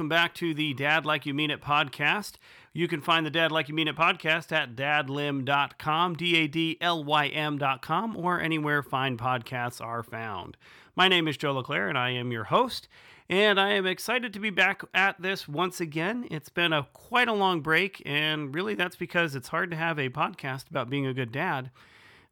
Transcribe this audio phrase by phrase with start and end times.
[0.00, 2.36] welcome back to the Dad Like You Mean It podcast.
[2.72, 6.78] You can find the Dad Like You Mean It podcast at dadlym.com, D A D
[6.80, 10.56] L Y M.com, or anywhere fine podcasts are found.
[10.96, 12.88] My name is Joe LeClaire, and I am your host.
[13.28, 16.26] And I am excited to be back at this once again.
[16.30, 19.98] It's been a quite a long break, and really that's because it's hard to have
[19.98, 21.70] a podcast about being a good dad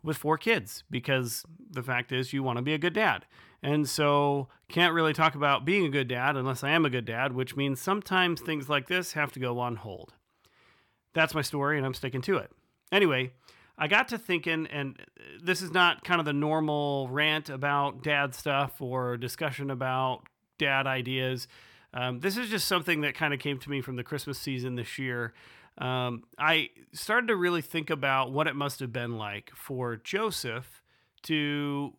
[0.03, 3.27] with four kids because the fact is you want to be a good dad.
[3.63, 7.05] And so can't really talk about being a good dad unless I am a good
[7.05, 10.15] dad, which means sometimes things like this have to go on hold.
[11.15, 12.51] That's my story and I'm sticking to it.
[12.93, 13.33] Anyway,
[13.77, 14.99] I got to thinking, and
[15.43, 20.23] this is not kind of the normal rant about dad stuff or discussion about
[20.59, 21.49] dad ideas.
[21.95, 24.75] Um, this is just something that kind of came to me from the Christmas season
[24.75, 25.33] this year.
[25.79, 30.83] Um, I started to really think about what it must have been like for Joseph
[31.23, 31.95] to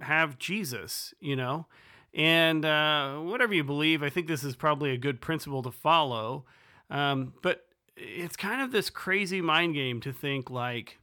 [0.00, 1.66] have Jesus, you know?
[2.14, 6.44] And uh, whatever you believe, I think this is probably a good principle to follow.
[6.88, 7.66] Um, but
[7.96, 10.98] it's kind of this crazy mind game to think like,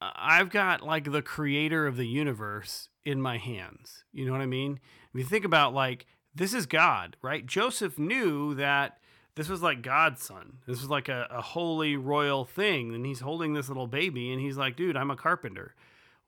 [0.00, 4.04] I've got like the creator of the universe in my hands.
[4.12, 4.80] You know what I mean?
[5.14, 7.46] If you think about like, this is God, right?
[7.46, 8.98] Joseph knew that
[9.34, 10.58] this was like God's son.
[10.66, 12.94] This was like a, a holy royal thing.
[12.94, 15.74] And he's holding this little baby and he's like, dude, I'm a carpenter.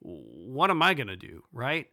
[0.07, 1.43] What am I going to do?
[1.53, 1.89] Right.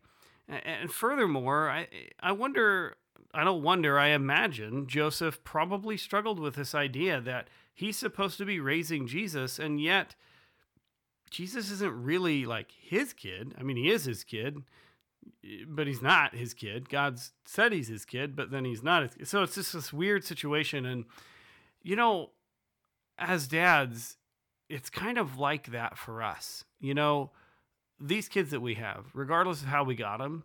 [0.48, 1.88] And furthermore, I,
[2.20, 2.98] I wonder,
[3.34, 8.46] I don't wonder, I imagine Joseph probably struggled with this idea that he's supposed to
[8.46, 10.16] be raising Jesus and yet
[11.32, 13.56] Jesus isn't really like his kid.
[13.58, 14.62] I mean, he is his kid,
[15.68, 16.90] but he's not his kid.
[16.90, 19.16] God said he's his kid, but then he's not.
[19.16, 20.86] His, so it's just this weird situation.
[20.86, 21.06] And,
[21.82, 22.30] you know,
[23.18, 24.18] as dads,
[24.70, 26.66] it's kind of like that for us.
[26.80, 27.32] You know,
[28.00, 30.44] these kids that we have, regardless of how we got them,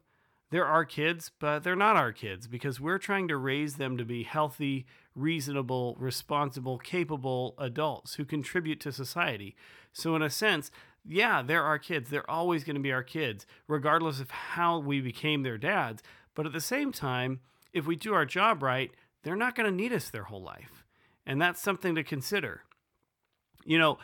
[0.50, 4.04] they're our kids, but they're not our kids because we're trying to raise them to
[4.04, 9.54] be healthy, reasonable, responsible, capable adults who contribute to society.
[9.92, 10.70] So, in a sense,
[11.04, 12.08] yeah, they're our kids.
[12.08, 16.02] They're always going to be our kids, regardless of how we became their dads.
[16.34, 17.40] But at the same time,
[17.72, 18.90] if we do our job right,
[19.22, 20.84] they're not going to need us their whole life.
[21.26, 22.62] And that's something to consider.
[23.64, 23.98] You know,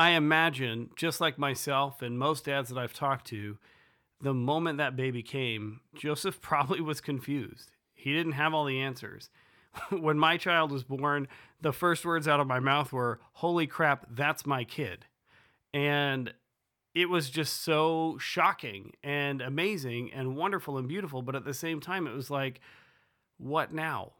[0.00, 3.58] I imagine, just like myself and most dads that I've talked to,
[4.18, 7.72] the moment that baby came, Joseph probably was confused.
[7.92, 9.28] He didn't have all the answers.
[9.90, 11.28] when my child was born,
[11.60, 15.04] the first words out of my mouth were, Holy crap, that's my kid.
[15.74, 16.32] And
[16.94, 21.20] it was just so shocking and amazing and wonderful and beautiful.
[21.20, 22.62] But at the same time, it was like,
[23.36, 24.12] what now?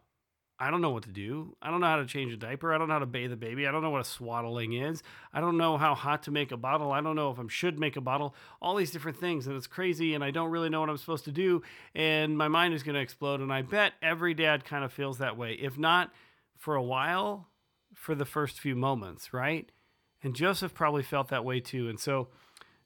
[0.63, 1.57] I don't know what to do.
[1.63, 2.75] I don't know how to change a diaper.
[2.75, 3.67] I don't know how to bathe a baby.
[3.67, 5.03] I don't know what a swaddling is.
[5.33, 6.93] I don't know how hot to make a bottle.
[6.93, 8.35] I don't know if I should make a bottle.
[8.61, 9.47] All these different things.
[9.47, 10.15] And it's crazy.
[10.15, 11.63] And I don't really know what I'm supposed to do.
[11.95, 13.41] And my mind is going to explode.
[13.41, 15.55] And I bet every dad kind of feels that way.
[15.55, 16.13] If not
[16.59, 17.49] for a while,
[17.95, 19.73] for the first few moments, right?
[20.23, 21.89] And Joseph probably felt that way too.
[21.89, 22.29] And so,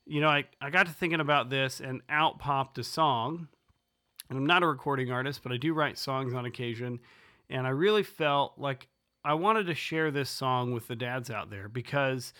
[0.06, 3.48] you know, I, I got to thinking about this and out popped a song.
[4.30, 7.00] And I'm not a recording artist, but I do write songs on occasion
[7.50, 8.88] and I really felt like
[9.24, 12.32] I wanted to share this song with the dads out there because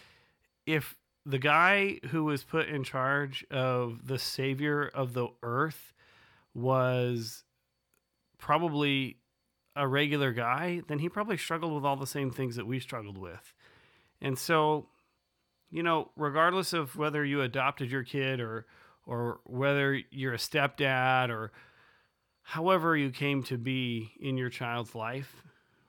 [0.67, 5.93] if the guy who was put in charge of the savior of the earth
[6.55, 7.45] was
[8.39, 9.17] probably
[9.77, 13.19] a regular guy, then he probably struggled with all the same things that we struggled
[13.19, 13.55] with.
[14.21, 14.87] And so,
[15.71, 18.67] you know, regardless of whether you adopted your kid or
[19.07, 21.53] or whether you're a stepdad or
[22.45, 25.43] however you came to be in your child's life,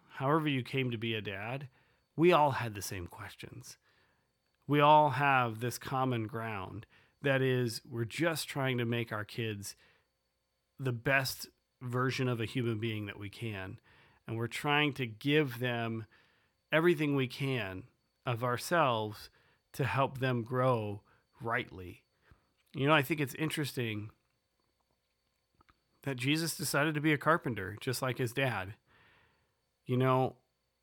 [0.09, 1.67] however you came to be a dad,
[2.15, 3.77] we all had the same questions.
[4.65, 6.85] We all have this common ground
[7.21, 9.75] that is, we're just trying to make our kids
[10.79, 11.47] the best
[11.81, 13.77] version of a human being that we can.
[14.27, 16.05] And we're trying to give them
[16.71, 17.83] everything we can
[18.25, 19.29] of ourselves
[19.73, 21.01] to help them grow
[21.41, 22.03] rightly.
[22.73, 24.09] You know, I think it's interesting
[26.05, 28.75] that Jesus decided to be a carpenter, just like his dad.
[29.85, 30.35] You know,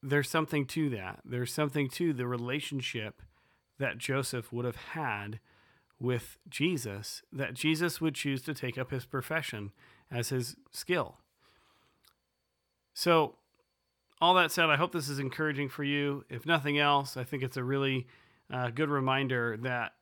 [0.03, 1.21] there's something to that.
[1.25, 3.23] There's something to the relationship
[3.79, 5.41] that Joseph would have had
[5.99, 9.71] with Jesus, that Jesus would choose to take up his profession
[10.11, 11.19] as his skill.
[12.93, 13.37] So,
[14.21, 16.25] all that said, I hope this is encouraging for you.
[16.29, 18.07] If nothing else, I think it's a really
[18.53, 19.95] uh, good reminder that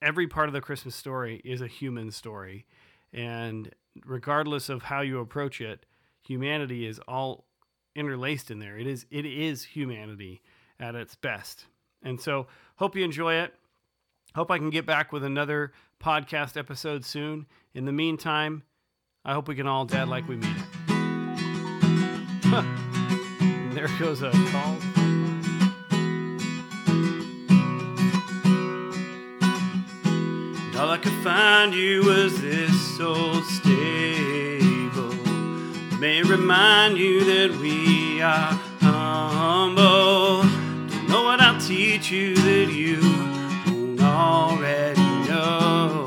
[0.00, 2.64] every part of the Christmas story is a human story.
[3.12, 3.70] And
[4.04, 5.86] regardless of how you approach it,
[6.22, 7.44] humanity is all
[7.94, 8.78] interlaced in there.
[8.78, 10.42] It is it is humanity
[10.78, 11.66] at its best.
[12.02, 12.46] And so
[12.76, 13.54] hope you enjoy it.
[14.34, 15.72] Hope I can get back with another
[16.02, 17.46] podcast episode soon.
[17.74, 18.62] In the meantime,
[19.24, 20.64] I hope we can all dad like we mean it.
[23.74, 24.76] there goes a call.
[30.78, 33.57] All I could find you was this old.
[35.98, 40.42] May remind you that we are humble.
[40.42, 43.00] Don't know what I'll teach you that you
[43.66, 46.06] won't already know.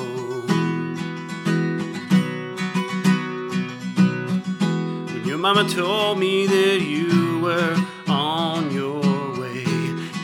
[5.08, 7.76] When your mama told me that you were
[8.08, 9.02] on your
[9.38, 9.66] way,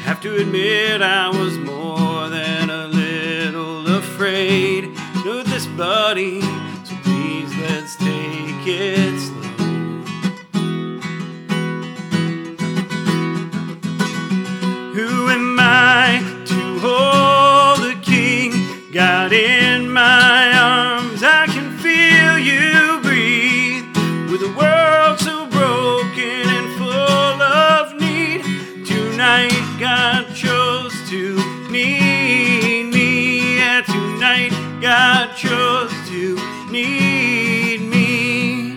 [0.06, 4.96] have to admit I was more than a little afraid.
[5.26, 6.40] Know this, buddy,
[35.10, 36.36] God chose to
[36.70, 38.72] need me.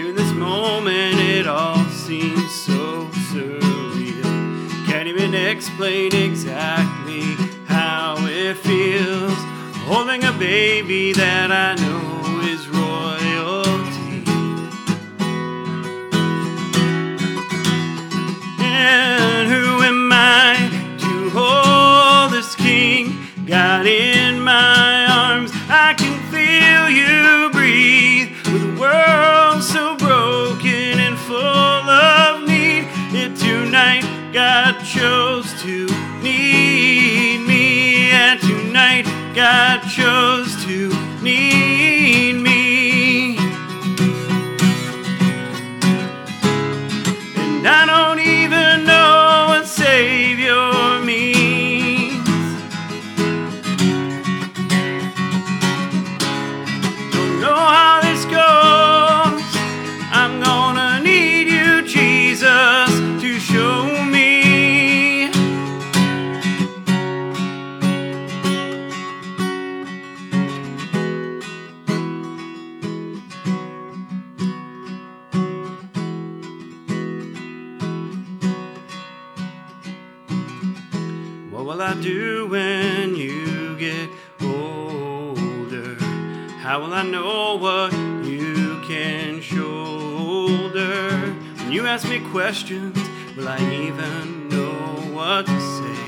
[0.00, 4.86] In this moment, it all seems so surreal.
[4.86, 7.34] Can't even explain exactly
[7.66, 9.38] how it feels.
[9.84, 11.81] Holding a baby that I
[34.32, 35.86] God chose to
[36.22, 38.10] need me.
[38.12, 40.88] And tonight God chose to
[41.20, 41.91] need
[81.82, 84.08] will I do when you get
[84.40, 85.96] older?
[86.60, 87.92] How will I know what
[88.24, 91.10] you can shoulder?
[91.56, 92.96] When you ask me questions,
[93.36, 94.70] will I even know
[95.12, 96.04] what to say?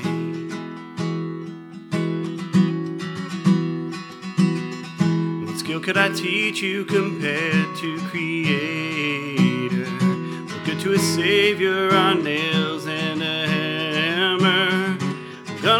[5.45, 9.89] What skill could I teach you compared to Creator?
[10.45, 14.54] What good to a Savior are nails and a hammer?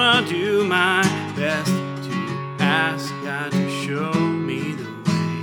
[0.06, 1.02] Gonna do my
[1.36, 1.72] best
[2.06, 2.13] to
[2.60, 5.38] ask God to show me the way.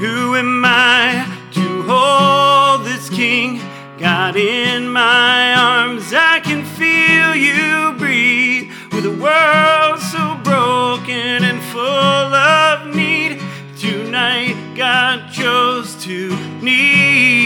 [0.00, 3.58] Who am I to hold this king?
[3.98, 8.70] God in my arms, I can feel you breathe.
[8.92, 13.40] With a world so broken and full of need,
[13.78, 17.39] tonight God chose to need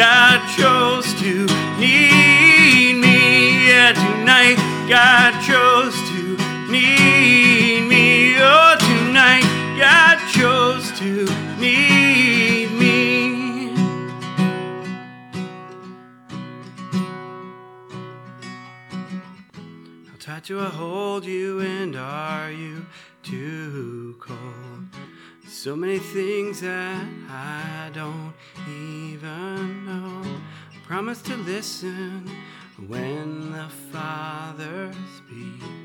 [0.00, 1.44] God chose to
[1.78, 3.68] need me.
[3.68, 4.56] Yeah, tonight
[4.88, 6.38] God chose to
[6.72, 8.34] need me.
[8.38, 9.44] Oh, tonight
[9.78, 11.26] God chose to
[11.60, 13.74] need me.
[20.06, 22.86] How tight do I hold you and are you
[23.22, 24.40] too cold?
[25.52, 28.32] So many things that I don't
[28.68, 30.22] even know.
[30.86, 32.30] Promise to listen
[32.86, 35.79] when the Father speaks.